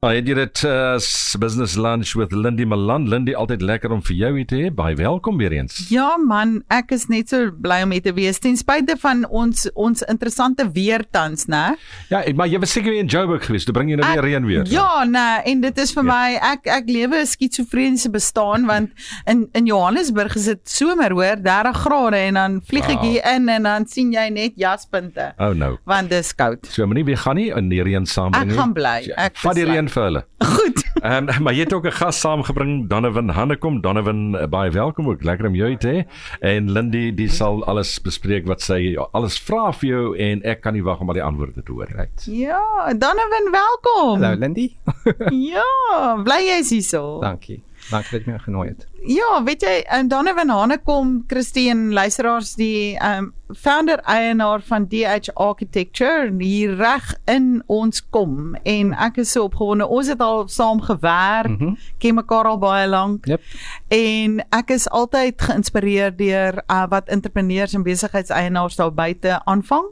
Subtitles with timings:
[0.00, 0.94] Nou, het jy dit uh,
[1.36, 3.04] business lunch with Lindy Malan?
[3.12, 4.68] Lindy, altyd lekker om vir jou hier te hê.
[4.72, 5.74] Baie welkom weer eens.
[5.92, 9.66] Ja man, ek is net so bly om hier te wees ten spyte van ons
[9.74, 11.74] ons interessante weer tans, né?
[12.08, 13.68] Ja, maar jy was seker in Joburg geweest.
[13.68, 14.70] Toe bring jy nou weer reën weer.
[14.72, 16.08] Ja, nee, en dit is vir ja.
[16.14, 18.96] my ek ek lewe 'n skitsofreniese bestaan want
[19.28, 23.04] in in Johannesburg is dit somer hoor, 30 grade en dan vlieg ek wow.
[23.04, 25.34] hier in en dan sien jy net jaspunte.
[25.36, 25.76] Oh no.
[25.84, 26.72] Want dit is koud.
[26.72, 28.48] So moenie weer gaan nie in die reën saam nie.
[28.48, 28.98] Ek gaan bly.
[29.28, 30.22] Ek vat die reën vir hulle.
[30.44, 30.84] Goed.
[31.00, 33.80] Ehm um, maar jy het ook 'n gas saamgebring, Donovan Hannekom.
[33.80, 35.22] Donovan, uh, baie welkom ook.
[35.22, 36.04] Lekker om jou te hê.
[36.40, 40.74] En Lindy, die sal alles bespreek wat sy alles vra vir jou en ek kan
[40.74, 41.96] nie wag om al die antwoorde te hoor nie.
[41.96, 42.26] Right.
[42.26, 44.22] Ja, Donovan, welkom.
[44.22, 44.76] Hallo Lindy.
[45.54, 47.20] ja, bly jy's hier so.
[47.20, 47.62] Dankie.
[47.90, 48.86] Dankie dat jy my genooi het.
[49.06, 55.28] Ja, weet jy, en Donovan Hannekom, Christine luisteraars die ehm um, founder eienaar van DH
[55.34, 59.86] Architecture hier reg in ons kom en ek is so opgewonde.
[59.86, 61.76] Ons het al saam gewerk, mm -hmm.
[61.98, 63.26] ken mekaar al baie lank.
[63.26, 63.40] Yep.
[63.88, 69.86] En ek is altyd geïnspireer deur uh, wat entrepreneurs en besigheidseienaars daar buite aanvang.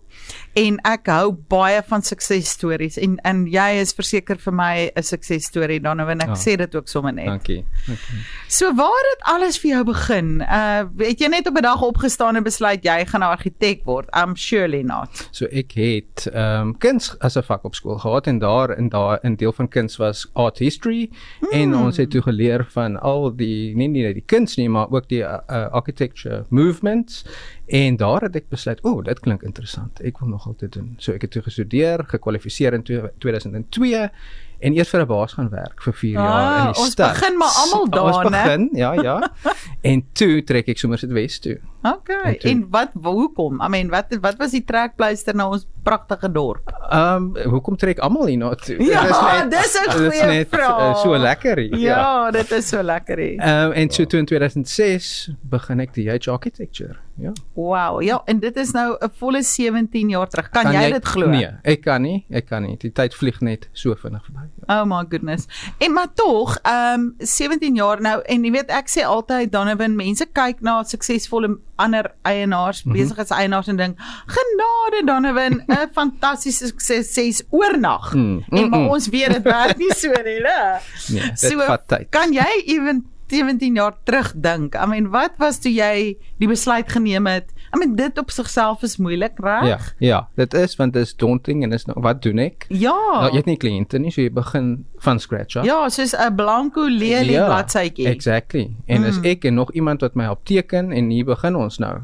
[0.52, 5.80] En ek hou baie van suksesstories en en jy is verseker vir my 'n suksesstorie
[5.80, 6.20] Donovan.
[6.20, 7.26] Ek oh, sê dit ook sommer net.
[7.26, 7.64] Dankie.
[7.86, 8.24] dankie.
[8.48, 10.40] So waar het alles vir jou begin?
[10.40, 14.08] Uh het jy net op 'n dag opgestaan en besluit jy gaan 'n argitek word?
[14.14, 15.28] I'm surely not.
[15.30, 18.88] So ek het ehm um, kuns as 'n vak op skool gehad en daar in
[18.88, 21.10] daar 'n deel van kuns was art history
[21.40, 21.50] hmm.
[21.50, 25.08] en ons het toe geleer van al die nie nie die kuns nie maar ook
[25.08, 25.38] die uh,
[25.70, 27.24] architecture movements
[27.66, 30.94] en daar het ek besluit o oh, dit klink interessant ek wil nog altyd doen
[30.98, 32.84] so ek het toe gestudeer gekwalifiseer in
[33.18, 34.10] 2002
[34.58, 37.10] en eers vir 'n baas gaan werk vir 4 ah, jaar in die ons stad.
[37.10, 38.26] Ons begin maar almal daar, né?
[38.26, 39.32] Ons begin, ja, ja.
[39.90, 41.58] en toe trek ek sommer sit Wes toe.
[41.82, 42.36] Okay.
[42.36, 43.62] Toe, en wat hoekom?
[43.62, 46.72] I mean, wat wat was die trekpleister na ons pragtige dorp?
[46.90, 48.76] Ehm, um, hoekom trek almal hier na toe?
[48.82, 50.78] Ja, dis 'n goeie vraag.
[50.78, 51.78] Dit is uh, so lekker hier.
[51.78, 53.38] Ja, ja, dit is so lekker hier.
[53.38, 56.96] Ehm um, en so toe in 2006 begin ek die H architecture.
[57.18, 57.32] Ja.
[57.54, 58.02] Wow.
[58.02, 60.48] Ja, en dit is nou 'n volle 17 jaar terug.
[60.48, 61.26] Kan, kan jy, jy dit glo?
[61.26, 62.24] Nee, ek kan nie.
[62.30, 62.76] Ek kan nie.
[62.76, 64.46] Die tyd vlieg net so vinnig verby.
[64.66, 65.46] Oh my goodness.
[65.78, 69.96] En maar tog, ehm um, 17 jaar nou en jy weet ek sê altyd Donovan,
[69.96, 72.98] mense kyk na suksesvolle ander eienaars, mm -hmm.
[72.98, 78.88] besigheidseienaars en dink, "Genade Donovan, 'n fantastiese sukses ses oornag." Mm, mm, en maar mm.
[78.88, 80.80] ons weet dit werk nie so nie, né?
[81.14, 81.76] Nee, so
[82.10, 84.74] kan jy ewen 17 jaar terugdink.
[84.74, 87.52] I mean, wat was toe jy die besluit geneem het?
[87.74, 89.66] I mean, dit op sigself is moeilik, reg?
[89.66, 92.66] Ja, ja, dit is want dit is daunting en is nou wat doen ek?
[92.68, 92.96] Ja.
[93.12, 94.70] Nou, jy het nie kliënte nie, so jy begin
[95.04, 95.68] van scratch af.
[95.68, 98.08] Ja, soos 'n blanco lelie ja, bladsytjie.
[98.08, 98.76] Exactly.
[98.86, 99.06] En mm.
[99.06, 101.98] is ek en nog iemand wat my help teken en hier begin ons nou.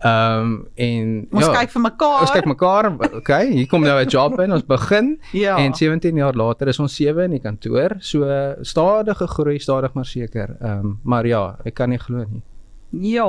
[0.00, 2.20] Ehm um, en ons ja, kyk vir mekaar.
[2.24, 2.86] Ons kyk mekaar.
[3.18, 4.52] Okay, hier kom nou 'n job in.
[4.52, 5.18] Ons begin.
[5.32, 5.58] ja.
[5.58, 7.96] En 17 jaar later is ons sewe in die kantoor.
[7.98, 8.24] So
[8.62, 10.56] stadige groei, stadig maar seker.
[10.60, 12.42] Ehm um, maar ja, ek kan nie glo nie.
[12.90, 13.26] Ja.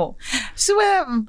[0.58, 0.74] So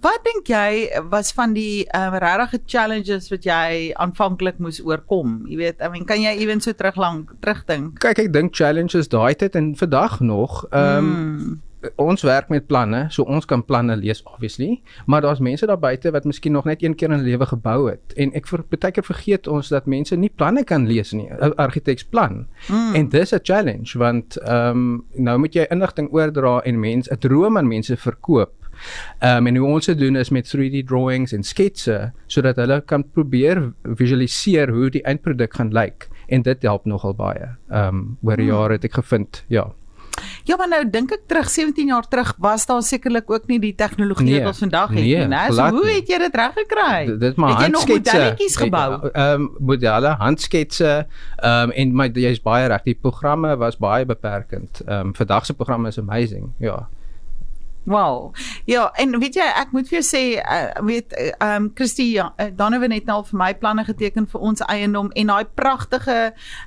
[0.01, 5.43] wat dink jy was van die um, regte challenges wat jy aanvanklik moes oorkom?
[5.49, 7.99] Jy weet, I mean, kan jy ewen so terug lank terugdink?
[8.03, 10.63] Kyk, ek dink challenges daai tyd en vandag nog.
[10.71, 11.61] Ehm um, hmm
[11.95, 16.11] ons werk met planne, so ons kan planne lees obviously, maar daar's mense daar buite
[16.11, 18.91] wat miskien nog net een keer in hulle lewe gebou het en ek vir baie
[18.91, 22.47] keer vergeet ons dat mense nie planne kan lees nie, 'n argitekspan.
[22.69, 22.95] Mm.
[22.95, 27.17] En dis 'n challenge want ehm um, nou moet jy inligting oordra en mense 'n
[27.17, 28.53] droom aan mense verkoop.
[29.19, 32.81] Ehm um, en hoe ons dit doen is met 3D drawings en sketse sodat hulle
[32.81, 37.55] kan probeer visualiseer hoe die eindproduk gaan lyk en dit help nogal baie.
[37.69, 38.47] Ehm um, oor mm.
[38.47, 39.71] jare het ek gevind, ja.
[40.43, 43.73] Ja, maar nou dink ek terug 17 jaar terug was daar sekerlik ook nie die
[43.75, 45.43] tegnologie nee, wat ons vandag het nee, nie, né?
[45.51, 47.17] So hoe het jy dit reg gekry?
[47.19, 48.17] Dit maar handsketse.
[48.17, 49.11] Het jy nog gebou?
[49.11, 50.91] Ehm um, modelle, handsketse,
[51.37, 54.83] ehm um, en my jy's baie reg, die programme was baie beperkend.
[54.85, 56.51] Ehm um, vandag se programme is amazing.
[56.59, 56.87] Ja.
[57.83, 58.33] Wow.
[58.65, 62.47] Ja, en weet jy, ek moet vir jou sê, uh, weet ehm um, Christie uh,
[62.55, 66.19] Donovan het nou vir my planne geteken vir ons eiendom en daai pragtige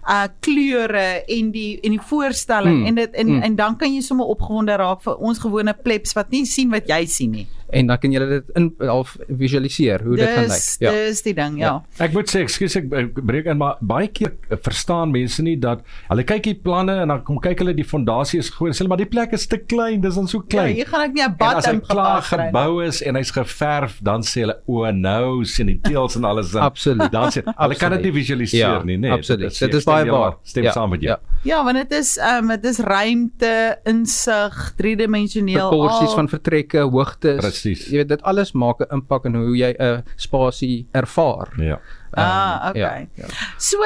[0.04, 2.86] uh kleure en die en die voorstelling mm.
[2.86, 3.42] en dit en mm.
[3.48, 6.88] en dan kan jy sommer opgewonde raak vir ons gewone plebs wat nie sien wat
[6.90, 10.50] jy sien nie en dan kan jy dit in half visualiseer hoe dis, dit gaan
[10.50, 10.66] lyk.
[10.84, 10.92] Ja.
[10.96, 11.72] Dis die ding, ja.
[11.72, 12.04] ja.
[12.06, 15.82] Ek moet sê, ekskuus ek breek in maar baie keer eh, verstaan mense nie dat
[16.10, 19.00] hulle kyk die planne en dan kom kyk hulle die fondasie is gegooi, sê maar
[19.00, 20.72] die plek is te klein, dis dan so ja, klein.
[20.74, 24.22] Ja, hier gaan ek nie 'n bad in klaar gebou is en hy's geverf, dan
[24.22, 26.62] sê hulle o, nou sien die teels en alles in.
[26.70, 27.10] Absoluut.
[27.12, 29.12] Dan sê hulle kan dit nie visualiseer ja, nie, nee.
[29.12, 29.50] Absoluut.
[29.50, 30.38] Dit is baie waar.
[30.46, 31.16] Stem ja, saam met jou.
[31.16, 33.52] Ja, ja want dit is ehm um, dit is ruimte,
[33.84, 37.55] insig, driedimensioneel, proporsies van vertrekke, hoogtes.
[37.56, 37.86] Presies.
[37.90, 41.52] Jy weet dit alles maak 'n impak in hoe jy 'n spasie ervaar.
[41.56, 41.80] Ja.
[42.16, 43.08] Um, ah, okay.
[43.14, 43.26] Ja, ja.
[43.58, 43.78] So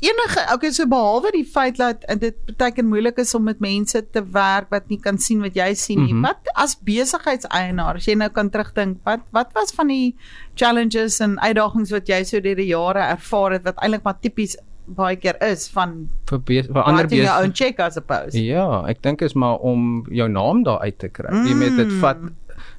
[0.00, 4.22] enige okay so behalwe die feit dat dit baie moeilik is om met mense te
[4.32, 6.14] werk wat nie kan sien wat jy sien nie.
[6.14, 6.28] Mm -hmm.
[6.28, 10.16] Wat as besigheidseienaar, as jy nou kan terugdink, wat wat was van die
[10.54, 14.56] challenges en uitdagings wat jy so deur die jare ervaar het wat eintlik maar tipies
[14.96, 18.36] baie keer is van vir bes- vir ander your bes- own check I suppose.
[18.44, 21.30] Ja, ek dink is maar om jou naam daar uit te kry.
[21.30, 21.46] Mm.
[21.46, 22.16] Jy weet dit vat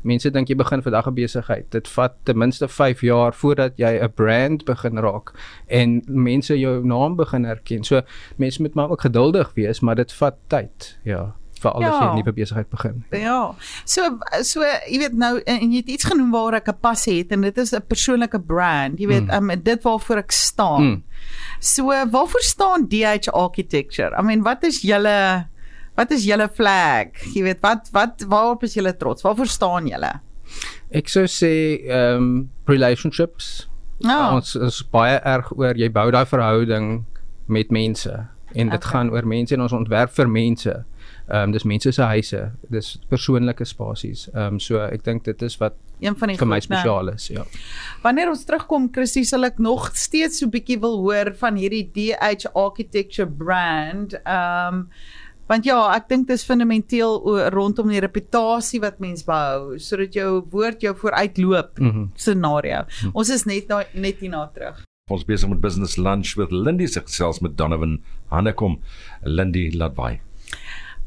[0.03, 1.69] mense dink jy begin vandag 'n besigheid.
[1.71, 5.33] Dit vat ten minste 5 jaar voordat jy 'n brand begin raak
[5.67, 7.83] en mense jou naam begin herken.
[7.83, 8.01] So
[8.37, 10.97] mense moet maar ook geduldig wees, maar dit vat tyd.
[11.03, 12.11] Ja, veral as jy Ja.
[12.11, 13.03] 'n nuwe besigheid begin.
[13.11, 13.55] Ja.
[13.85, 17.31] So so jy weet nou en jy het iets genoem waar ek 'n passie het
[17.31, 18.99] en dit is 'n persoonlike brand.
[18.99, 19.49] Jy weet mm.
[19.49, 20.83] um, dit waarvoor ek staan.
[20.83, 21.03] Mm.
[21.59, 24.15] So waarvoor staan DH Architecture?
[24.17, 25.47] I mean, wat is julle
[25.95, 27.07] wat is julle flag?
[27.33, 29.21] Jy weet wat wat waarop is julle trots?
[29.21, 30.21] Waarvoor staan julle?
[30.91, 33.69] Ek sou sê ehm um, relationships.
[33.99, 34.33] Ja.
[34.33, 37.03] Ons is baie erg oor jy bou daai verhouding
[37.51, 38.13] met mense
[38.53, 38.91] en dit Okay.
[38.91, 40.73] gaan oor mense en ons ontwerp vir mense.
[41.29, 44.27] Ehm um, dis mense se huise, dis persoonlike spasies.
[44.33, 46.61] Ehm um, so ek dink dit is wat Een van die vir my né?
[46.63, 47.43] spesiaal is, ja.
[48.03, 51.83] Wanneer ons terugkom, Christie, sal ek nog steeds so 'n bietjie wil hoor van hierdie
[51.93, 54.13] DH Architecture brand.
[54.25, 54.87] Ehm um,
[55.49, 60.41] want ja, ek dink dit is fundamenteel rondom die reputasie wat mens behou sodat jou
[60.51, 62.05] woord jou vooruitloop Mhm.
[62.15, 62.85] scenario.
[63.13, 64.83] Ons is net nou net hierna terug.
[65.09, 67.99] Ons besig met business lunch met Lindy se gesels met Donovan
[68.31, 68.79] Hannekom.
[69.23, 70.19] Lindy laat by.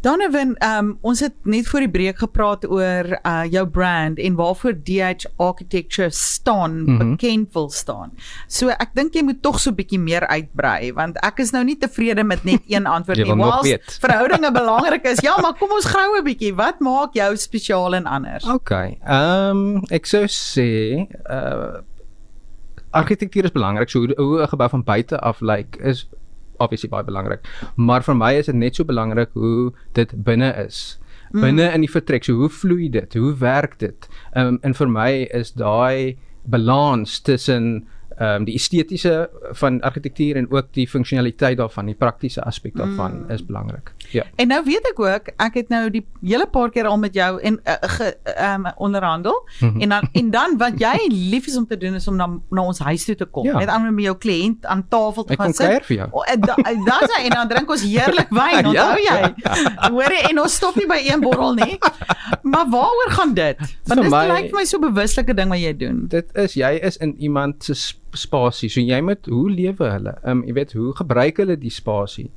[0.02, 4.74] Donovan, um, ons het net voor die breek gepraat oor uh jou brand en waarvoor
[4.82, 6.86] DH Architecture staan, mm.
[6.86, 7.10] -hmm.
[7.10, 8.10] bekend wil staan.
[8.46, 11.64] So ek dink jy moet tog so 'n bietjie meer uitbrei want ek is nou
[11.64, 13.62] nie tevrede met net een antwoord nie.
[13.62, 13.98] weet.
[14.06, 15.20] verhoudinge belangrik is.
[15.20, 16.54] Ja, maar kom ons grou 'n bietjie.
[16.54, 18.44] Wat maak jou spesiaal en anders?
[18.44, 18.70] OK.
[18.70, 21.78] Ehm um, ek sou sê uh
[22.90, 23.90] argitektuur is belangrik.
[23.90, 26.08] So hoe hoe 'n gebou van buite af lyk is
[26.62, 27.46] obviously baie belangrik.
[27.76, 30.82] Maar vir my is dit net so belangrik hoe dit binne is.
[31.32, 32.26] Binne in die vertrek.
[32.26, 33.14] So hoe vloei dit?
[33.16, 34.08] Hoe werk dit?
[34.32, 37.86] Ehm um, en vir my is daai balans tussen
[38.16, 43.12] ehm um, die estetiese van argitektuur en ook die funksionaliteit daarvan, die praktiese aspek daarvan
[43.22, 43.30] mm.
[43.30, 43.92] is belangrik.
[44.10, 44.24] Ja.
[44.36, 47.40] En nou weet ek ook, ek het nou die hele paar keer al met jou
[47.40, 48.16] en uh, ge
[48.54, 49.68] um, onderhandel mm.
[49.68, 49.80] -hmm.
[49.80, 52.62] en dan en dan wat jy lief is om te doen is om na na
[52.62, 53.44] ons huis toe te kom.
[53.44, 53.58] Ja.
[53.58, 55.66] Net aan met jou kliënt aan tafel te Ek gaan kom sit.
[55.66, 56.08] kuier vir jou.
[56.10, 59.34] O, en da, en dan sy en dan drink ons heerlik wyn, onthou jy?
[59.90, 61.78] Hoor jy en ons stop nie by een bottel nie.
[62.52, 63.56] Maar waaroor gaan dit?
[63.88, 66.04] Want dit lyk vir my so bewuslike ding wat jy doen.
[66.12, 68.68] dit is jy is in iemand se sp- spasie.
[68.68, 70.14] So jy moet hoe lewe hulle?
[70.22, 72.28] Ehm um, jy weet hoe gebruik hulle die spasie?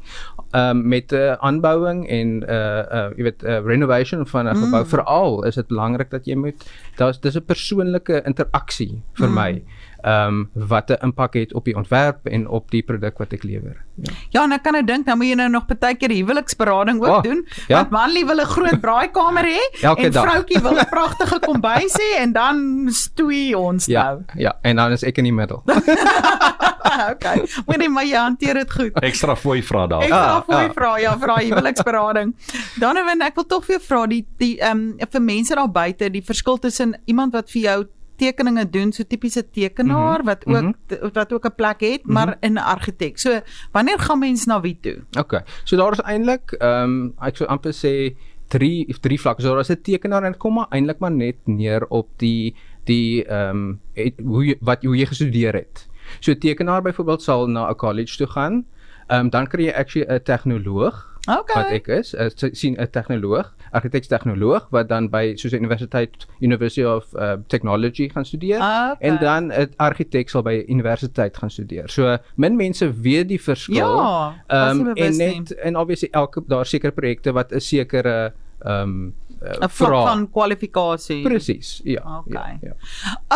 [0.53, 4.25] Ehm um, met 'n uh, aanbouing en 'n uh, uh, jy weet 'n uh, renovation
[4.27, 4.63] van 'n mm.
[4.63, 6.63] gebou veral is dit belangrik dat jy moet
[6.95, 9.35] daar's dis 'n persoonlike interaksie vir mm.
[9.35, 9.63] my.
[10.05, 13.43] Ehm um, wat 'n impak het op die ontwerp en op die produk wat ek
[13.43, 13.75] lewer.
[13.95, 14.13] Ja.
[14.29, 17.09] Ja, en ek kan nou dink nou moet jy nou nog baie keer huweliksberading ook
[17.09, 17.45] Oh, doen.
[17.67, 17.75] ja.
[17.77, 19.59] Want manlie wil 'n groot braaikamer hê
[19.97, 20.23] en dag.
[20.23, 24.23] vroutjie wil 'n pragtige kombuis hê en dan stoei ons Ja, nou.
[24.37, 25.63] ja, en dan is ek in die middel.
[27.11, 27.41] okay.
[27.89, 28.93] Maar jy hanteer dit goed.
[29.01, 30.03] Ekstra fooi vra daar.
[30.03, 30.61] Ek Ah, vra vir ah.
[30.61, 32.35] my vra ja, vra huweliksberading.
[32.79, 36.09] Donovan, ek wil tog vir jou vra die die ehm um, vir mense daar buite,
[36.11, 37.85] die verskil tussen iemand wat vir jou
[38.15, 40.25] tekeninge doen, so tipiese tekenaar mm -hmm.
[40.25, 41.09] wat ook mm -hmm.
[41.13, 42.53] wat ook 'n plek het, maar mm -hmm.
[42.53, 43.19] 'n argitek.
[43.19, 43.39] So,
[43.71, 45.03] wanneer gaan mense na wie toe?
[45.19, 45.43] Okay.
[45.63, 48.15] So daar is eintlik ehm um, ek sou amper sê
[48.47, 49.41] drie drie vlakke.
[49.41, 52.55] So daar is 'n tekenaar en dit kom maar eintlik maar net neer op die
[52.83, 55.87] die ehm um, hoe jy, wat hoe jy gestudeer het.
[56.19, 58.65] So 'n tekenaar byvoorbeeld sal na 'n college toe gaan.
[59.07, 61.55] Ehm um, dan kry jy actually 'n tegnoloog Okay.
[61.57, 66.83] wat ek is, uh, sien 'n tegnoloog, argitektegnoloog wat dan by soos 'n universiteit University
[66.83, 68.95] of uh, Technology gaan studeer Okay.
[68.99, 71.89] en dan 'n argitek sal by universiteit gaan studeer.
[71.89, 73.97] So min mense weet die verskil.
[73.97, 75.39] Ja, nie bewus en nie.
[75.39, 80.29] net en obviously elke daar seker projekte wat 'n sekere ehm um, 'n vlak van
[80.31, 81.21] kwalifikasie.
[81.21, 81.81] presies.
[81.83, 82.17] Ja.
[82.19, 82.57] Okay.
[82.61, 82.73] Ja, ja.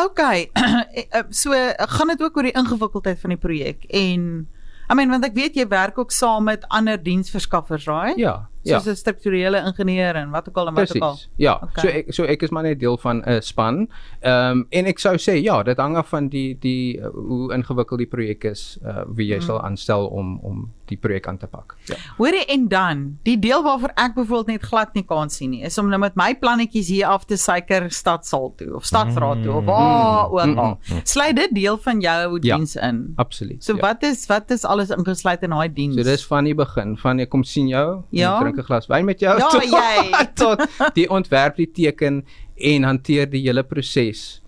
[0.05, 0.49] Okay.
[1.41, 4.47] so gaan dit ook oor die ingewikkeldheid van die projek en
[4.89, 8.17] I mean want ek weet jy werk ook saam met ander diensverskaffers, right?
[8.17, 8.49] Ja.
[8.63, 8.79] Ja.
[8.79, 11.17] Soos 'n strukturele ingenieur en wat ook al en wat ook al.
[11.35, 11.83] Ja, Okay.
[11.83, 13.87] so ek so ek is maar net deel van 'n span.
[14.19, 17.53] Ehm um, en ek sou sê ja, dit hang af van die die uh, hoe
[17.53, 19.41] ingewikkeld die projek is, uh, wie jy mm.
[19.41, 21.75] sal aanstel om om die projek aan te pak.
[21.89, 21.95] Ja.
[22.17, 25.77] Hoorie en dan, die deel waarvoor ek byvoorbeeld net glad nie kan sien nie, is
[25.77, 29.65] om nou met my plannetjies hier af te suiker stadsaal toe of stadsraad toe of
[29.65, 30.77] waar ook al.
[31.03, 32.55] Sluit dit deel van jou Ja.
[32.57, 33.13] diens in?
[33.15, 33.63] Absoluut.
[33.63, 33.81] So ja.
[33.81, 35.95] wat is wat is alles ingesluit in daai diens?
[35.95, 38.39] So dis van die begin, van ek kom sien jou, Ja.
[38.39, 40.25] drink 'n glas wyn met jou Ja, tot, jy.
[40.43, 42.25] tot die ontwerp, die teken
[42.57, 44.41] en hanteer die hele proses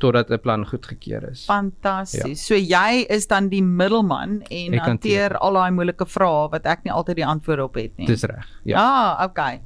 [0.00, 1.44] totdat 'n plan goedgekeur is.
[1.44, 2.40] Fantasties.
[2.40, 2.44] Ja.
[2.48, 6.84] So jy is dan die middelman en Ek hanteer al daai moeilike vrae wat ek
[6.84, 8.06] nie altyd die antwoorde op het nie.
[8.06, 8.46] Dis reg.
[8.64, 8.80] Ja.
[8.80, 9.60] Ah, okay.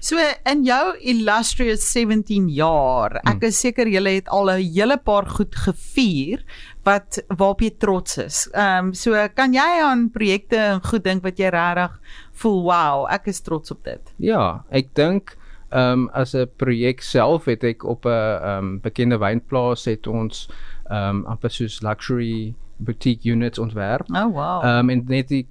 [0.00, 5.26] So in jou illustrious 17 jaar, ek is seker jy het al 'n hele paar
[5.26, 6.44] goed gevier
[6.84, 8.48] wat waarop jy trots is.
[8.54, 11.98] Ehm um, so kan jy aan projekte en goed dink wat jy regtig
[12.32, 14.12] voel, wow, ek is trots op dit.
[14.18, 15.35] Ja, ek dink
[15.70, 20.06] ehm um, as 'n projek self het ek op 'n ehm um, bekende wynplaas het
[20.06, 20.48] ons
[20.90, 24.06] ehm um, amper soos luxury boutique units ontwerp.
[24.12, 24.64] Oh wow.
[24.64, 25.46] Ehm um, en net die,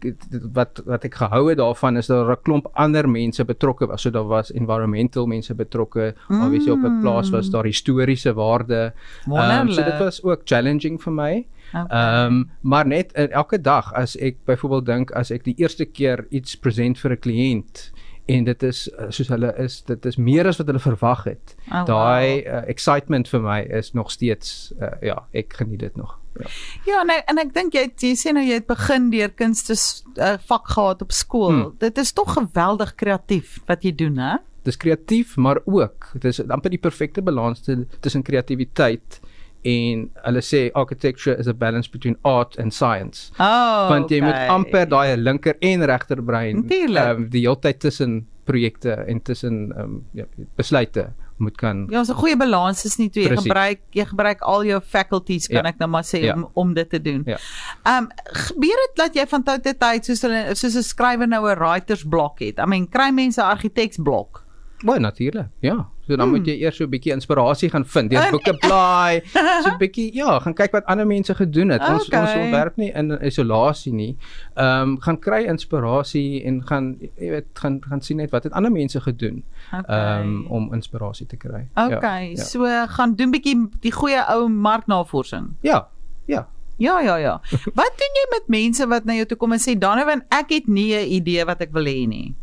[0.53, 4.01] wat wat ek gehou het daarvan is daar 'n klomp ander mense betrokke was.
[4.01, 6.13] So daar was environmental mense betrokke.
[6.27, 6.41] Mm.
[6.41, 8.93] Obviously op 'n plaas was daar historiese waarde.
[9.25, 11.45] Ehm um, so dit was ook challenging vir my.
[11.73, 12.25] Ehm okay.
[12.25, 16.25] um, maar net uh, elke dag as ek byvoorbeeld dink as ek die eerste keer
[16.29, 17.91] iets present vir 'n kliënt
[18.25, 21.55] en dit is uh, soos hulle is dit is meer as wat hulle verwag het.
[21.69, 22.53] Oh, Daai wow.
[22.53, 26.17] uh, excitement vir my is nog steeds uh, ja, ek geniet dit nog.
[26.39, 26.49] Ja.
[26.85, 29.77] Ja, en ek, en ek dink jy jy sê nou jy het begin deur kunste
[29.77, 31.53] uh, vak gehad op skool.
[31.53, 31.77] Hmm.
[31.79, 34.35] Dit is tog geweldig kreatief wat jy doen, hè?
[34.65, 37.61] Dis kreatief, maar ook dit is amper die perfekte balans
[38.01, 39.33] tussen kreatiwiteit en
[39.65, 43.31] hulle sê architecture is a balance between art and science.
[43.39, 44.27] Oh, Want jy okay.
[44.27, 49.21] moet amper daai linker en regter brein ehm um, die hele tyd tussen projekte en
[49.21, 51.07] tussen ehm um, ja, besluite
[51.37, 54.79] moet kan Ja, 'n goeie balans is nie toe jy gebruik jy gebruik al jou
[54.81, 55.69] faculties kan Ja.
[55.71, 56.33] ek nou maar sê Ja.
[56.35, 57.23] om om dit te doen.
[57.25, 57.37] Ja.
[57.85, 61.27] Ehm um, gebeur dit dat jy van tyd tot tyd soos hulle soos 'n skrywer
[61.27, 62.59] nou 'n writers blok het.
[62.59, 64.43] I mean, kry mense 'n argiteks blok.
[64.85, 65.47] Baie natuurlik.
[65.61, 65.89] Ja.
[66.07, 66.35] So dan hmm.
[66.37, 68.11] moet jy eers so 'n bietjie inspirasie gaan vind.
[68.11, 71.81] Deur boeke blaai, so 'n bietjie ja, gaan kyk wat ander mense gedoen het.
[71.81, 72.21] Ons Okay.
[72.21, 74.15] ons ontwerp nie in isolasie nie.
[74.55, 78.53] Ehm um, gaan kry inspirasie en gaan jy weet gaan gaan sien net wat het
[78.53, 79.43] ander mense gedoen.
[79.73, 79.83] Okay.
[79.97, 81.67] Ehm um, om inspirasie te kry.
[81.75, 82.43] Okay, Ja.
[82.43, 85.55] so gaan doen bietjie die goeie ou marknavorsing.
[85.61, 85.87] Ja.
[86.25, 86.47] Ja.
[86.77, 87.41] Ja, ja, ja.
[87.79, 90.67] Wat doen jy met mense wat na jou toe kom en sê Donovan, ek het
[90.67, 92.35] nie 'n idee wat ek wil hê nie.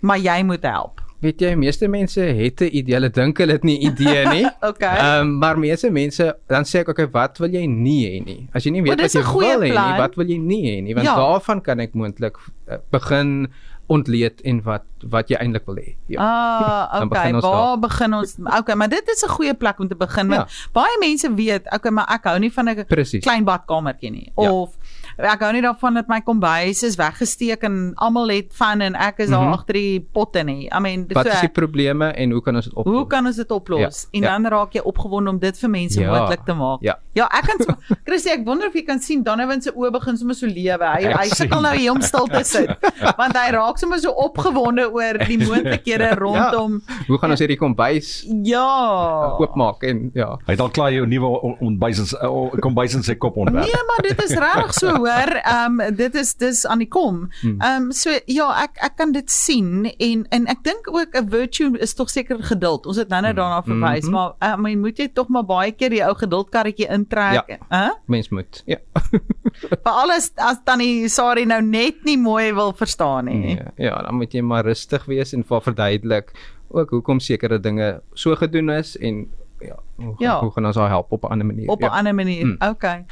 [0.00, 0.99] Maar jy moet help.
[1.20, 4.46] Weet jy, meeste mense het 'n idee, hulle dink hulle het nie idee nie.
[4.60, 4.96] Okay.
[4.96, 8.48] Ehm um, maar meeste mense dan sê ek okay, wat wil jy nie hê nie?
[8.54, 10.82] As jy nie weet Maar wat jy wil hê nie, wat wil jy nie hê
[10.82, 10.94] nie?
[10.94, 11.16] Want Ja.
[11.16, 12.36] daarvan kan ek moontlik
[12.68, 13.52] uh, begin
[13.90, 15.96] ontleed en wat wat jy eintlik wil hê.
[16.06, 16.18] Ja.
[16.22, 17.08] Ah, okay.
[17.08, 18.36] begin Waar begin ons?
[18.58, 20.70] Okay, maar dit is 'n goeie plek om te begin want Ja.
[20.72, 22.84] baie mense weet, okay, maar ek hou nie van 'n
[23.20, 24.32] klein badkamertjie nie.
[24.38, 24.48] Ja.
[25.18, 29.18] Ek hou nie daarvan dat my kombuis is weggesteek en almal het van en ek
[29.20, 29.52] is daar Mhm.
[29.52, 30.68] agter die potte nie.
[30.72, 32.94] I mean, Wat so is die probleme en hoe kan ons dit oplos?
[32.94, 34.06] Hoe kan ons dit oplos?
[34.12, 34.38] Ja, En ja.
[34.38, 36.78] dan raak jy opgewonde om dit vir mense Ja, moontlik te maak.
[36.82, 36.98] ja.
[37.14, 37.74] Ja, ek kan so,
[38.06, 40.84] Chrissy, ek wonder of jy kan sien Donovan se oë begin sommer so lewe.
[40.84, 42.70] Hy Ek hy sukkel nou hier om stil te sit.
[43.18, 48.24] Want hy raak sommer so opgewonde oor die moontlikhede rondom Hoe gaan ons hierdie kombuis
[48.44, 49.34] ja.
[49.40, 50.36] oopmaak en ja.
[50.46, 53.36] Hy het al klaar jou nuwe on- ontbyt in sy- o- kombuis in sy kop
[53.36, 53.66] ontwerp.
[53.66, 55.09] Nee, maar dit is regtig so hoor.
[55.44, 57.30] Ehm um, dit is dis aan die kom.
[57.40, 57.56] Hmm.
[57.60, 61.28] Ehm um, so ja, ek ek kan dit sien en en ek dink ook 'n
[61.30, 62.86] virtue is tog seker geduld.
[62.86, 64.12] Ons het nou net daarna verwys, Mhm.
[64.12, 67.58] maar I mean moet jy tog maar baie keer die ou geduldkarretjie intrek, Ja.
[67.68, 67.90] hè?
[68.06, 68.62] Mens moet.
[68.66, 68.76] Ja.
[69.60, 73.54] Vir alles as tannie Sari nou net nie mooi wil verstaan nie.
[73.54, 76.32] Nee, ja, dan moet jy maar rustig wees en vir verduidelik
[76.70, 79.26] ook hoekom sekere dinge so gedoen is en
[79.60, 80.40] ja, hoe, Ja.
[80.40, 81.68] hoe gaan ons haar help op 'n ander manier?
[81.68, 81.90] op 'n ja.
[81.90, 82.46] ander manier.
[82.46, 82.56] Mm.
[82.58, 83.04] Okay.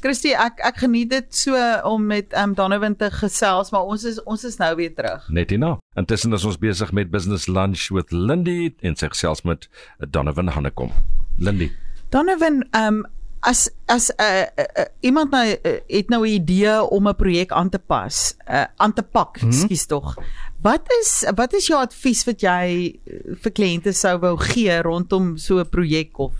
[0.00, 1.54] Christy, ek ek geniet dit so
[1.84, 5.28] om met um, Donovan te gesels, maar ons is ons is nou weer terug.
[5.28, 5.78] Net hierna.
[5.94, 9.68] Intussen is ons besig met Business Lunch with Lindy en sy gesels met
[10.10, 10.90] Donovan Hannekom.
[11.38, 11.70] Lindy.
[12.08, 13.04] Donovan, ehm um,
[13.42, 17.14] as as 'n uh, uh, uh, iemand nou uh, het nou 'n idee om 'n
[17.16, 19.46] projek aan te pas, uh, aan te pak, Mhm.
[19.48, 20.16] ekskuus tog.
[20.62, 23.00] Wat is wat is jou advies wat jy
[23.42, 26.32] vir kliënte sou wou gee rondom so 'n projek of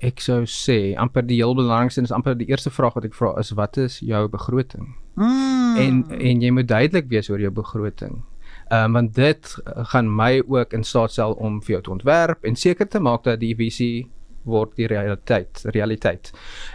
[0.00, 3.38] Ek sou sê amper die heel belangrikste is amper die eerste vraag wat ek vra
[3.38, 4.94] is wat is jou begroting?
[5.16, 8.22] mm, En en jy moet duidelik wees oor jou begroting.
[8.70, 12.44] Ehm um, want dit gaan my ook in staat stel om vir jou te ontwerp
[12.44, 14.10] en seker te maak dat die visie
[14.46, 16.32] word die realiteit, realiteit.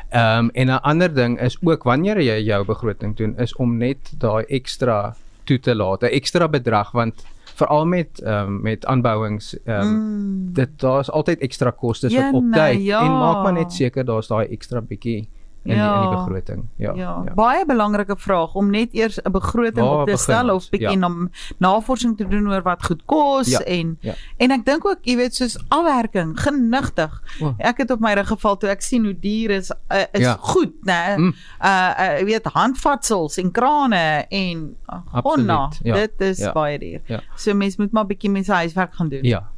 [0.09, 3.77] Ehm um, en 'n ander ding is ook wanneer jy jou begroting doen is om
[3.77, 7.25] net daai ekstra toe te laat, 'n ekstra bedrag want
[7.55, 12.23] veral met ehm um, met aanbouings ehm um, mm, dit daar's altyd ekstra kostes wat
[12.23, 13.01] Jene, opduik ja.
[13.01, 15.27] en maak maar net seker daar's daai ekstra bietjie
[15.63, 16.01] in, die, in Ja.
[16.01, 16.63] die begroting.
[16.75, 16.93] Ja.
[16.95, 20.49] ja, ja, baie belangrike vraag om net eers 'n begroting Waar op te begin stel
[20.49, 20.63] ons?
[20.65, 21.07] of bietjie Ja.
[21.07, 24.13] na navorsing te doen oor wat goed kos Ja, en ja.
[24.37, 27.21] en ek dink ook, jy weet, soos afwerking, genigtig.
[27.41, 27.55] O.
[27.57, 30.37] Ek het op my rug geval toe ek sien hoe duur is uh, is Ja.
[30.39, 31.17] goed, né?
[31.17, 31.33] Mm.
[31.61, 35.69] Uh, uh jy weet handvatsels en krane en uh, Absoluut, honna.
[35.83, 37.01] ja, Dit is ja, baie duur.
[37.05, 37.19] ja.
[37.35, 39.23] So mens moet maar bietjie mense huiswerk gaan doen.
[39.23, 39.49] Ja,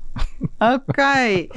[0.64, 1.50] Okay.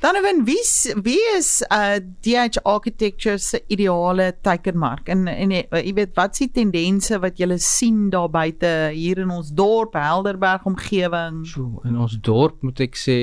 [0.00, 5.08] Donovan, wie is- wie is uh DH Architecture se ideale teikenmark?
[5.08, 9.18] En en jy jy weet wat is die tendense wat jy sien daar buite hier
[9.18, 11.44] in ons dorp Helderberg omgewing?
[11.46, 13.18] So, in ons dorp moet ek sê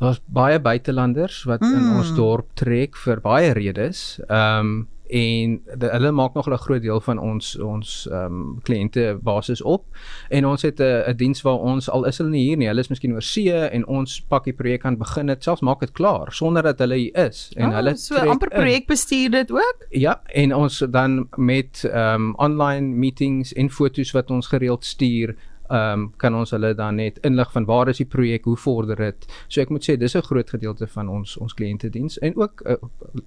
[0.00, 1.72] daar's baie buitelanders wat mm.
[1.76, 1.96] in Mm.
[2.00, 4.20] ons dorp trek vir baie redes.
[4.28, 8.58] Ehm um, en de, hulle maak nog 'n groot deel van ons ons ehm um,
[8.62, 9.84] kliënte basis op.
[10.28, 12.88] En ons het 'n diens waar ons al is hulle nie hier nie hulle is
[12.88, 16.32] miskien oor see en ons pak die projek aan begin dit selfs maak dit klaar
[16.32, 17.52] sonder dat hulle hier is.
[17.56, 19.86] En Oh, hulle so amper projekbestuur dit ook?
[19.90, 25.34] Ja, en ons dan met ehm um, online meetings en foto's wat ons gereeld stuur,
[25.70, 28.96] ehm um, kan ons hulle dan net inlig van waar is die projek, hoe vorder
[28.96, 29.26] dit.
[29.48, 32.74] So ek moet sê dis 'n groot gedeelte van ons ons kliëntediens en ook uh,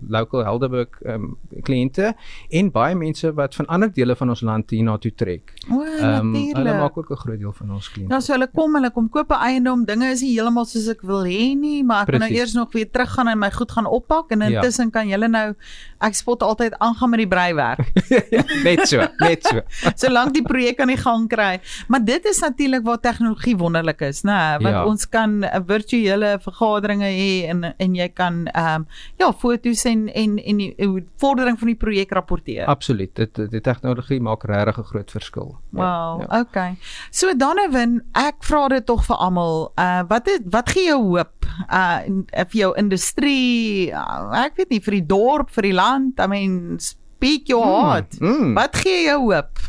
[0.08, 2.14] local Helderberg ehm um, kliënte
[2.50, 5.54] en baie mense wat van ander dele van ons land hiernatoe trek.
[5.70, 6.80] Ehm hulle natuurlik.
[6.80, 8.14] maak ook 'n groot deel van ons kliënte.
[8.14, 11.02] Ja, so hulle kom, hulle kom koop 'n eiendom, dinge is nie heeltemal soos ek
[11.02, 13.86] wil hê nie, maar ek moet nou eers nog weer teruggaan en my goed gaan
[13.86, 14.48] oppak en Ja.
[14.50, 15.54] intussen kan julle nou
[16.02, 17.80] ek spot altyd aangaan met die breiwerk.
[18.68, 19.62] net so, net so.
[20.02, 21.60] solank die projek aan die gang kry.
[21.88, 24.58] Maar dit is natuurlik waar tegnologie wonderlik is, né?
[24.62, 24.86] Want Ja.
[24.86, 28.88] ons kan virtuele vergaderinge hê en en jy kan ehm um,
[29.20, 32.66] ja, foto's en en en die die vordering van die projek rapporteer.
[32.66, 33.16] Absoluut.
[33.16, 35.58] Dit die tegnologie maak regtig 'n groot verskil.
[35.72, 35.82] Wow,
[36.22, 36.40] Ja, ja.
[36.40, 36.75] okay.
[37.12, 39.72] So Donovan, ek vra dit tog vir almal.
[39.78, 41.46] Uh wat het, wat gee jou hoop?
[41.72, 42.00] Uh
[42.34, 46.20] vir jou industrie, uh, ek weet nie vir die dorp, vir die land.
[46.20, 48.20] I mean, speak your heart.
[48.20, 48.54] mm.
[48.56, 49.60] Wat gee jou hoop?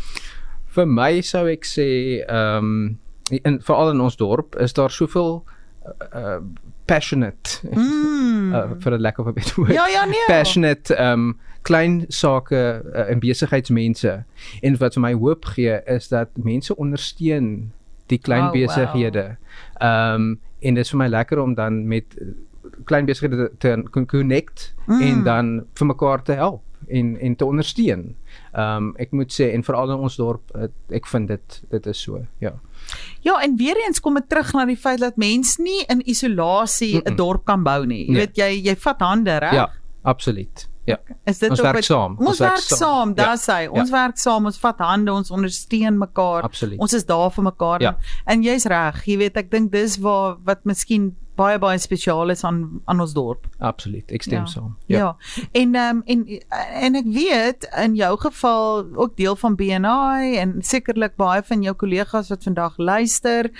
[0.75, 1.89] Vir my sou ek sê
[2.27, 2.99] ehm um,
[3.45, 5.39] in veral in ons dorp is daar soveel
[6.15, 6.41] uh,
[6.87, 8.53] passionate Mm.
[8.55, 9.73] uh, a lack of a better word.
[9.73, 10.25] ja, ja, nee.
[10.29, 14.25] Passionate ehm um, klein sake uh, en besigheidsmense.
[14.61, 17.71] En wat vir my hoop gee is dat mense ondersteun
[18.13, 18.59] die klein Oh, wow.
[18.61, 19.37] besighede.
[19.81, 22.05] Ehm um, en dit is vir my lekker om dan met
[22.85, 25.01] klein besighede te kon connect mm.
[25.01, 28.17] en dan vir mekaar te help en en te ondersteun.
[28.53, 31.87] Ehm um, ek moet sê en veral in ons dorp uh, ek vind dit dit
[31.87, 32.21] is so.
[32.41, 32.53] Ja.
[33.21, 36.97] Ja, en weer eens kom dit terug na die feit dat mens nie in isolasie
[36.97, 37.17] 'n Mm-mm.
[37.17, 38.07] dorp kan bou nie.
[38.07, 38.21] Jy Nee.
[38.27, 39.53] weet jy jy vat hande, reg?
[39.53, 39.71] Ja,
[40.03, 40.69] absoluut.
[40.87, 40.99] Ja.
[41.25, 42.17] Is dit Ons werk wat- saam.
[42.19, 43.15] Ons werk saam, Ja.
[43.15, 43.71] daar sê.
[43.71, 46.43] Ons werk saam, ons vat hande, ons ondersteun mekaar.
[46.43, 46.79] Absoluut.
[46.79, 47.81] Ons is daar vir mekaar.
[47.81, 47.97] Ja.
[48.27, 49.05] En jy's reg.
[49.07, 53.13] Jy weet, ek dink dis waar wat miskien baie baie spesiaal is aan aan ons
[53.13, 53.47] dorp.
[53.59, 54.13] Absoluut.
[54.13, 54.47] Ek stem Ja.
[54.47, 54.77] saam.
[54.87, 54.99] Ja.
[54.99, 55.17] ja.
[55.53, 56.41] En ehm um, en
[56.85, 61.75] en ek weet in jou geval ook deel van BNI en sekerlik baie van jou
[61.75, 63.51] kollegas wat vandag luister,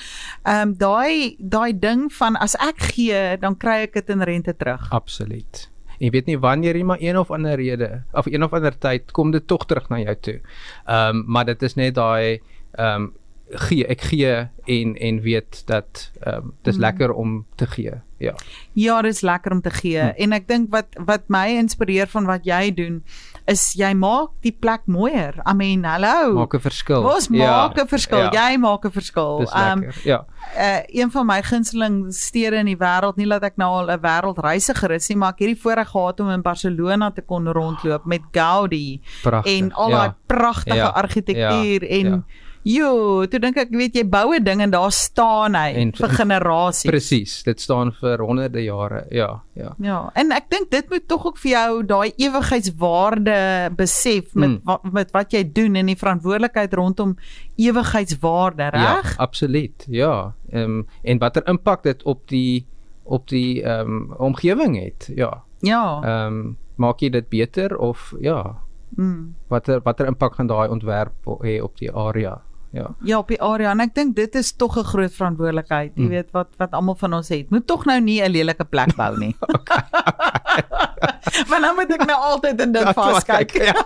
[0.45, 4.57] ehm um, daai daai ding van as ek gee, dan kry ek dit in rente
[4.57, 4.87] terug.
[4.93, 5.71] Absoluut.
[5.99, 8.79] En jy weet nie wanneer nie, maar een of ander rede of een of ander
[8.79, 10.39] tyd kom dit tog terug na jou toe.
[10.87, 12.41] Ehm um, maar dit is net daai
[12.75, 13.13] ehm um,
[13.51, 16.81] gee ek gee en en weet dat ehm um, dis Mm.
[16.81, 16.85] mm.
[16.87, 17.93] lekker om te gee.
[18.19, 18.35] Ja.
[18.73, 19.99] Ja, dit is lekker om te gee.
[20.01, 20.13] Hm.
[20.17, 23.03] En ek dink wat wat my inspireer van wat jy doen
[23.47, 25.35] is jy maak die plek mooier.
[25.47, 26.35] I mean, hallo.
[26.35, 27.05] Maak 'n verskil.
[27.05, 28.19] Ons maak 'n verskil.
[28.33, 28.49] Ja.
[28.51, 29.39] Jy maak 'n verskil.
[29.39, 30.25] Dis Um ja.
[30.57, 34.01] uh, een van my gunsteling stede in die wêreld, nie dat ek nou al 'n
[34.01, 38.21] wêreldreisiger is nie, maar ek hierdie voorreg gehad om in Barcelona te kon rondloop met
[38.33, 39.59] Gaudi Pragtig.
[39.61, 39.97] en al ja.
[39.97, 40.89] daai pragtige Ja.
[40.89, 41.89] argitektuur Ja.
[41.89, 42.23] en Ja.
[42.65, 46.09] Jo, toe dink ek, weet jy, bou 'n ding en daar staan hy En- vir
[46.09, 46.91] generasies.
[46.91, 47.43] Presies.
[47.43, 49.05] Dit staan vir honderde jare.
[49.11, 49.75] Ja, ja.
[49.79, 54.61] Ja, en ek dink dit moet tog ook vir jou daai ewigheidswaarde besef met Mm.
[54.65, 57.17] wa, met wat jy doen en die verantwoordelikheid rondom
[57.57, 59.17] ewigheidswaarde, Ja, reg?
[59.19, 59.87] absoluut.
[59.89, 60.35] Ja.
[60.51, 62.67] Ehm um, en watter impak dit op die
[63.07, 65.11] op die ehm um, omgewing het.
[65.15, 65.43] Ja.
[65.61, 66.01] Ja.
[66.03, 68.57] Ehm um, maak jy dit beter of ja,
[68.97, 69.35] Mm.
[69.49, 72.41] watter watter impak gaan daai ontwerp hê op die area?
[72.75, 72.89] Ja.
[73.07, 76.09] Ja, op die area en ek dink dit is tog 'n groot verantwoordelikheid, jy Mm.
[76.09, 77.51] weet wat wat almal van ons het.
[77.51, 79.37] Moet tog nou nie 'n lelike plek bou nie.
[81.51, 83.51] Want dan moet ek nou altyd in dit vaskyk.
[83.65, 83.83] Ja.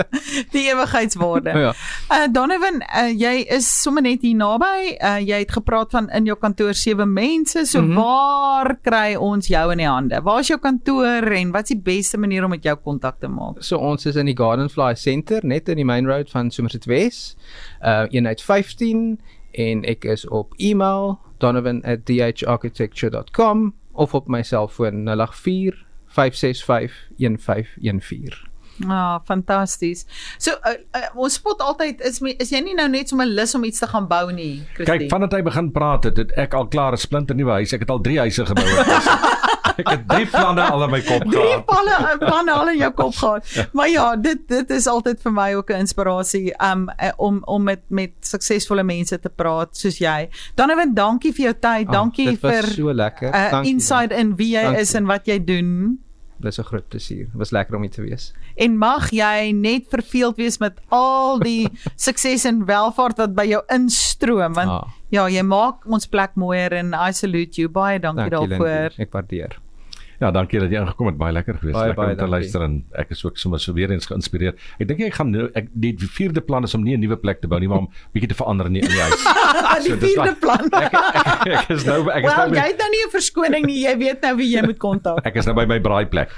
[0.54, 1.50] Die ewigheidswaarde.
[1.66, 1.72] ja.
[2.12, 4.96] Uh Donovan, uh, jy is sommer net hier naby.
[4.98, 7.66] Uh jy het gepraat van in jou kantoor sewe mense.
[7.66, 7.90] So mm.
[7.90, 7.96] -hmm.
[7.96, 10.22] waar kry ons jou in die hande?
[10.22, 13.28] Waar is jou kantoor en wat is die beste manier om met jou kontak te
[13.28, 13.62] maak?
[13.62, 17.36] So ons is in die Gardenfly Center net in die main road van Somerset West.
[17.82, 19.20] Uh eenheid 15
[19.52, 28.52] en ek is op e-mail donovan@dharchitecture.com of op my selfoon 084 565 1514.
[28.88, 30.06] Ah, fantasties.
[30.38, 33.54] So uh, uh, ons spot altyd is my, is jy nie nou net sommer lus
[33.54, 35.04] om iets te gaan bou nie, Christine?
[35.04, 37.74] Kyk, vandat hy begin praat het, het ek al klaar 'n splinter nuwe huis.
[37.76, 38.68] Ek het al 3 huise gebou.
[39.80, 41.66] Ek het drie planne al in my kop Drie gehad.
[41.66, 43.68] planne planne al in jou kop gehad.
[43.72, 47.62] Maar ja, dit dit is altyd vir my ook 'n inspirasie um eh, om om
[47.62, 50.28] met met suksesvolle mense te praat soos jy.
[50.54, 51.92] Donovan, dankie vir jou tyd.
[51.92, 53.28] Dankie Ah, dit was vir so lekker.
[53.34, 53.72] uh, Dankie.
[53.72, 54.80] insight in wie jy Dankie.
[54.80, 55.98] is en wat jy doen.
[56.42, 57.26] Dis 'n groot plesier.
[57.30, 58.32] Dit was lekker om hier te wees.
[58.56, 63.62] En mag jy net verveeld wees met al die sukses en welvaart wat by jou
[63.70, 64.88] instroom want Ah.
[65.10, 67.68] ja, jy maak ons plek mooier en I salute you.
[67.68, 68.88] Baie dankie, Dankie daarvoor.
[68.90, 69.02] Lindy.
[69.02, 69.58] Ek waardeer.
[70.22, 71.16] Ja, dankie dat jy ingekom het.
[71.18, 71.74] Baie lekker geweest.
[71.74, 72.38] Baie, lekker baie om te dankie.
[72.38, 74.54] luister en ek is ook sommer so weer eens geïnspireer.
[74.78, 77.40] Ek dink ek gaan nou ek die vierde plan is om nie 'n nuwe plek
[77.42, 79.24] te bou nie, maar om bietjie te verander in die, in die huis.
[79.82, 80.70] die So, vierde wat- plan.
[80.82, 83.10] Ek, ek, ek is nou ek is Wel, nou jy by, het nou nie 'n
[83.10, 83.80] verskoning nie.
[83.82, 85.26] Jy weet nou wie jy moet kontak.
[85.26, 86.30] ek is nou by my braaiplek.